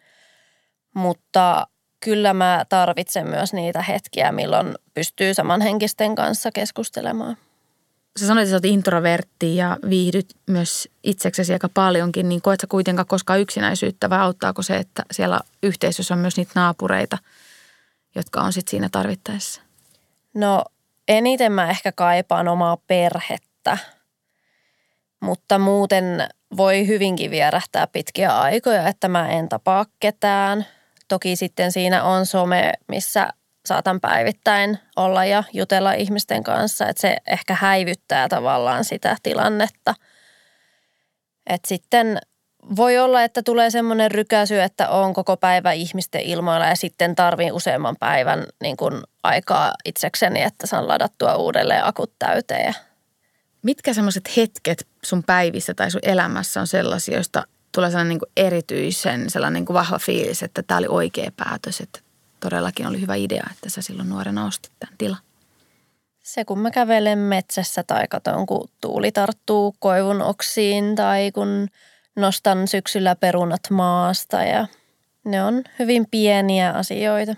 mutta 0.95 1.67
kyllä 2.01 2.35
mä 2.35 2.65
tarvitsen 2.69 3.27
myös 3.27 3.53
niitä 3.53 3.83
hetkiä, 3.83 4.33
milloin 4.33 4.75
pystyy 4.95 5.35
samanhenkisten 5.35 6.15
kanssa 6.15 6.53
keskustelemaan. 6.53 7.37
Sä 8.21 8.27
sanoit, 8.27 8.43
että 8.43 8.51
sä 8.51 8.57
oot 8.57 8.65
introvertti 8.65 9.57
ja 9.57 9.77
viihdyt 9.91 10.37
myös 10.47 10.89
itseksesi 11.03 11.53
aika 11.53 11.69
paljonkin, 11.69 12.29
niin 12.29 12.43
koet 12.43 12.61
sä 12.61 12.67
kuitenkaan 12.67 13.07
koskaan 13.07 13.41
yksinäisyyttä 13.41 14.11
vai 14.11 14.19
auttaako 14.19 14.63
se, 14.63 14.77
että 14.77 15.03
siellä 15.11 15.41
yhteisössä 15.63 16.15
on 16.15 16.21
myös 16.21 16.37
niitä 16.37 16.53
naapureita, 16.55 17.19
jotka 18.15 18.41
on 18.41 18.53
sitten 18.53 18.71
siinä 18.71 18.89
tarvittaessa? 18.93 19.61
No 20.35 20.65
eniten 21.09 21.53
mä 21.53 21.71
ehkä 21.71 21.93
kaipaan 21.93 22.49
omaa 22.49 22.77
perhettä– 22.77 23.79
mutta 25.25 25.59
muuten 25.59 26.29
voi 26.57 26.87
hyvinkin 26.87 27.31
vierähtää 27.31 27.87
pitkiä 27.87 28.39
aikoja, 28.39 28.89
että 28.89 29.09
mä 29.09 29.29
en 29.29 29.49
tapaa 29.49 29.87
ketään. 30.01 30.67
Toki 31.09 31.37
sitten 31.37 31.73
siinä 31.73 32.05
on 32.05 32.27
some, 32.27 32.73
missä 32.89 33.29
saatan 33.67 34.01
päivittäin 34.01 34.79
olla 34.97 35.25
ja 35.25 35.45
jutella 35.53 35.93
ihmisten 35.93 36.45
kanssa, 36.45 36.89
että 36.89 37.01
se 37.01 37.17
ehkä 37.27 37.57
häivyttää 37.61 38.29
tavallaan 38.29 38.85
sitä 38.85 39.17
tilannetta. 39.23 39.95
Et 41.47 41.65
sitten 41.65 42.19
voi 42.77 42.99
olla, 42.99 43.23
että 43.23 43.43
tulee 43.43 43.71
semmoinen 43.71 44.11
rykäsy, 44.11 44.61
että 44.61 44.89
on 44.89 45.15
koko 45.15 45.37
päivä 45.37 45.73
ihmisten 45.73 46.21
ilmoilla 46.21 46.67
ja 46.67 46.77
sitten 46.77 47.15
tarvii 47.15 47.53
useamman 47.53 47.97
päivän 48.01 48.47
niin 48.63 48.77
kuin 48.77 49.03
aikaa 49.23 49.73
itsekseni, 49.85 50.43
että 50.43 50.67
saan 50.67 50.89
ladattua 50.89 51.37
uudelleen 51.37 51.85
akut 51.85 52.13
täyteen 52.19 52.75
Mitkä 53.65 53.95
semmoiset 53.95 54.37
hetket 54.37 54.87
sun 55.05 55.23
päivissä 55.23 55.75
tai 55.75 55.91
sun 55.91 56.01
elämässä 56.03 56.61
on 56.61 56.67
sellaisia, 56.67 57.15
joista 57.15 57.45
tulee 57.73 57.91
sellainen 57.91 58.09
niin 58.09 58.19
kuin 58.19 58.33
erityisen 58.37 59.31
sellainen 59.31 59.55
niin 59.55 59.67
kuin 59.67 59.75
vahva 59.75 59.99
fiilis, 59.99 60.43
että 60.43 60.63
tämä 60.63 60.79
oli 60.79 60.87
oikea 60.89 61.31
päätös, 61.37 61.81
että 61.81 62.01
todellakin 62.41 62.87
oli 62.87 63.01
hyvä 63.01 63.15
idea, 63.15 63.47
että 63.53 63.71
sä 63.71 63.83
silloin 63.83 64.09
nuorena 64.09 64.47
ostit 64.47 64.73
tämän 64.81 64.95
tilan? 64.99 65.19
Se, 66.23 66.45
kun 66.45 66.59
mä 66.59 66.71
kävelen 66.71 67.19
metsässä 67.19 67.83
tai 67.83 68.09
katon, 68.09 68.47
kun 68.47 68.69
tuuli 68.81 69.13
tarttuu 69.13 69.75
koivun 69.79 70.23
oksiin 70.23 70.95
tai 70.95 71.33
kun 71.33 71.69
nostan 72.17 72.69
syksyllä 72.69 73.17
perunat 73.17 73.71
maasta 73.71 74.43
ja 74.43 74.67
ne 75.25 75.45
on 75.45 75.65
hyvin 75.79 76.07
pieniä 76.11 76.71
asioita. 76.71 77.35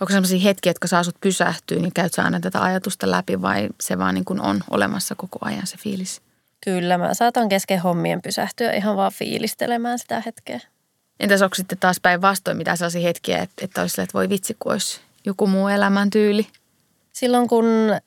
Onko 0.00 0.12
sellaisia 0.12 0.40
hetkiä, 0.40 0.70
jotka 0.70 0.88
saa 0.88 1.02
sut 1.02 1.20
pysähtyä, 1.20 1.78
niin 1.78 1.92
käyt 1.92 2.14
sä 2.14 2.24
aina 2.24 2.40
tätä 2.40 2.62
ajatusta 2.62 3.10
läpi 3.10 3.42
vai 3.42 3.68
se 3.80 3.98
vaan 3.98 4.14
niin 4.14 4.24
kuin 4.24 4.40
on 4.40 4.60
olemassa 4.70 5.14
koko 5.14 5.38
ajan 5.42 5.66
se 5.66 5.76
fiilis? 5.76 6.22
Kyllä, 6.64 6.98
mä 6.98 7.14
saatan 7.14 7.48
kesken 7.48 7.78
hommien 7.80 8.22
pysähtyä 8.22 8.72
ihan 8.72 8.96
vaan 8.96 9.12
fiilistelemään 9.12 9.98
sitä 9.98 10.22
hetkeä. 10.26 10.60
Entäs 11.20 11.42
onko 11.42 11.54
sitten 11.54 11.78
taas 11.78 12.00
päinvastoin 12.00 12.56
mitä 12.56 12.76
sellaisia 12.76 13.02
hetkiä, 13.02 13.38
että, 13.38 13.64
että 13.64 13.80
olisi 13.80 14.00
että 14.00 14.14
voi 14.14 14.28
vitsi, 14.28 14.56
kun 14.58 14.72
olisi 14.72 15.00
joku 15.24 15.46
muu 15.46 15.68
elämäntyyli? 15.68 16.46
Silloin 17.12 17.48
kun 17.48 17.66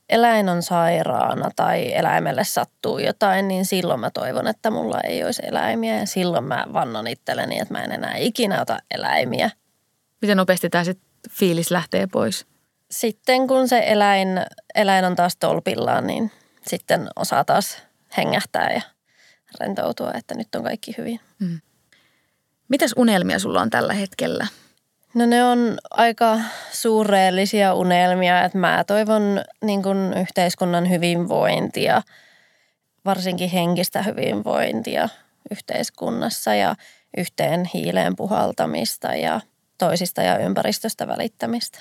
eläin 0.10 0.50
on 0.50 0.64
sairaana 0.64 1.52
tai 1.56 1.94
eläimelle 1.94 2.44
sattuu 2.44 3.00
jotain, 3.00 3.48
niin 3.48 3.66
silloin 3.66 4.00
mä 4.00 4.12
toivon, 4.12 4.48
että 4.48 4.72
mulla 4.72 5.02
ei 5.02 5.24
olisi 5.24 5.42
eläimiä. 5.46 5.98
Ja 6.00 6.06
silloin 6.06 6.44
mä 6.44 6.66
vannon 6.74 7.08
itselleni, 7.08 7.60
että 7.60 7.74
mä 7.74 7.84
en 7.84 7.92
enää 7.92 8.16
ikinä 8.18 8.62
ota 8.62 8.80
eläimiä. 8.92 9.50
Miten 10.22 10.38
nopeasti 10.38 10.70
tämä 10.70 10.84
sitten 10.84 11.08
fiilis 11.32 11.72
lähtee 11.72 12.08
pois? 12.08 12.46
Sitten 12.92 13.48
kun 13.48 13.68
se 13.68 13.84
eläin, 13.88 14.28
eläin 14.76 15.06
on 15.06 15.16
taas 15.16 15.36
tolpillaan, 15.36 16.08
niin 16.08 16.32
sitten 16.68 17.08
osaa 17.16 17.44
taas 17.44 17.78
hengähtää 18.18 18.74
ja 18.74 18.82
rentoutua, 19.60 20.12
että 20.14 20.36
nyt 20.36 20.56
on 20.56 20.64
kaikki 20.64 20.96
hyvin. 20.98 21.20
Mm. 21.40 21.60
Mitäs 22.68 22.94
unelmia 22.98 23.40
sulla 23.40 23.62
on 23.62 23.70
tällä 23.70 23.94
hetkellä? 23.94 24.48
No 25.14 25.26
ne 25.26 25.44
on 25.44 25.78
aika 25.90 26.40
suureellisia 26.72 27.74
unelmia, 27.74 28.44
että 28.44 28.58
mä 28.58 28.84
toivon 28.88 29.42
niin 29.64 29.84
kuin 29.84 30.14
yhteiskunnan 30.22 30.90
hyvinvointia, 30.90 32.02
varsinkin 33.06 33.50
henkistä 33.50 34.04
hyvinvointia 34.04 35.10
yhteiskunnassa 35.52 36.56
ja 36.56 36.76
yhteen 37.18 37.70
hiileen 37.74 38.16
puhaltamista 38.16 39.16
ja 39.16 39.42
toisista 39.78 40.22
ja 40.22 40.38
ympäristöstä 40.38 41.08
välittämistä. 41.08 41.80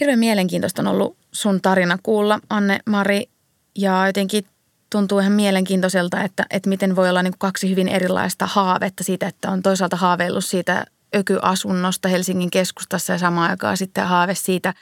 Hirveän 0.00 0.18
mielenkiintoista 0.18 0.82
on 0.82 0.88
ollut 0.88 1.16
sun 1.32 1.60
tarina 1.62 1.98
kuulla, 2.02 2.40
Anne-Mari, 2.50 3.30
ja 3.78 4.06
jotenkin 4.06 4.46
tuntuu 4.90 5.18
ihan 5.18 5.32
mielenkiintoiselta, 5.32 6.22
että, 6.22 6.46
että 6.50 6.68
miten 6.68 6.96
voi 6.96 7.08
olla 7.08 7.22
niin 7.22 7.32
kuin 7.32 7.38
kaksi 7.38 7.70
hyvin 7.70 7.88
erilaista 7.88 8.46
haavetta 8.46 9.04
siitä, 9.04 9.26
että 9.26 9.50
on 9.50 9.62
toisaalta 9.62 9.96
haaveillut 9.96 10.44
siitä 10.44 10.86
ökyasunnosta 11.16 12.08
Helsingin 12.08 12.50
keskustassa 12.50 13.12
ja 13.12 13.18
samaan 13.18 13.50
aikaan 13.50 13.76
sitten 13.76 14.06
haave 14.06 14.34
siitä 14.34 14.74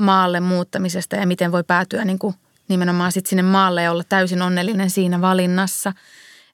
maalle 0.00 0.40
muuttamisesta 0.40 1.16
ja 1.16 1.26
miten 1.26 1.52
voi 1.52 1.64
päätyä 1.64 2.04
niin 2.04 2.18
kuin 2.18 2.34
nimenomaan 2.68 3.12
sitten 3.12 3.30
sinne 3.30 3.42
maalle 3.42 3.82
ja 3.82 3.92
olla 3.92 4.04
täysin 4.08 4.42
onnellinen 4.42 4.90
siinä 4.90 5.20
valinnassa. 5.20 5.92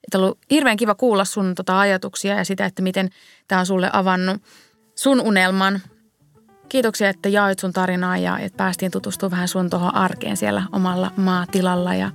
Että 0.03 0.17
ollut 0.17 0.39
hirveän 0.51 0.77
kiva 0.77 0.95
kuulla 0.95 1.25
sun 1.25 1.55
tota 1.55 1.79
ajatuksia 1.79 2.35
ja 2.35 2.45
sitä, 2.45 2.65
että 2.65 2.81
miten 2.81 3.09
tämä 3.47 3.59
on 3.59 3.65
sulle 3.65 3.89
avannut 3.93 4.41
sun 4.95 5.21
unelman. 5.21 5.81
Kiitoksia, 6.69 7.09
että 7.09 7.29
jaoit 7.29 7.59
sun 7.59 7.73
tarinaa 7.73 8.17
ja 8.17 8.39
että 8.39 8.57
päästiin 8.57 8.91
tutustumaan 8.91 9.31
vähän 9.31 9.47
sun 9.47 9.69
tuohon 9.69 9.95
arkeen 9.95 10.37
siellä 10.37 10.63
omalla 10.71 11.11
maatilalla 11.17 11.95
ja 11.95 12.11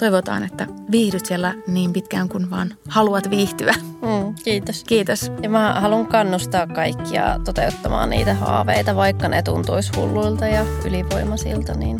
toivotaan, 0.00 0.44
että 0.44 0.66
viihdyt 0.90 1.26
siellä 1.26 1.54
niin 1.66 1.92
pitkään 1.92 2.28
kuin 2.28 2.50
vaan 2.50 2.74
haluat 2.88 3.30
viihtyä. 3.30 3.74
Mm, 4.02 4.34
kiitos. 4.44 4.84
Kiitos. 4.84 5.32
Ja 5.42 5.48
mä 5.48 5.80
haluan 5.80 6.06
kannustaa 6.06 6.66
kaikkia 6.66 7.40
toteuttamaan 7.44 8.10
niitä 8.10 8.34
haaveita, 8.34 8.96
vaikka 8.96 9.28
ne 9.28 9.42
tuntuisi 9.42 9.92
hulluilta 9.96 10.46
ja 10.46 10.64
ylivoimaisilta, 10.84 11.74
niin 11.74 11.98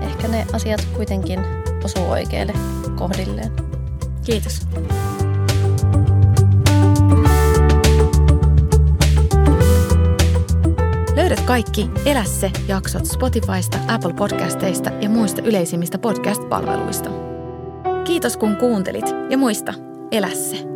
ehkä 0.00 0.28
ne 0.28 0.46
asiat 0.52 0.88
kuitenkin 0.96 1.40
osuu 1.84 2.10
oikeille 2.10 2.52
kohdilleen. 2.96 3.52
Kiitos. 4.24 4.60
Löydät 11.16 11.40
kaikki 11.40 11.90
Elä 12.06 12.24
se 12.24 12.50
jaksot 12.68 13.06
Spotifysta, 13.06 13.78
Apple 13.88 14.12
Podcasteista 14.14 14.90
ja 14.90 15.08
muista 15.08 15.42
yleisimmistä 15.42 15.98
podcast-palveluista. 15.98 17.10
Kiitos 18.04 18.36
kun 18.36 18.56
kuuntelit 18.56 19.06
ja 19.30 19.38
muista, 19.38 19.74
elä 20.10 20.30
se. 20.30 20.71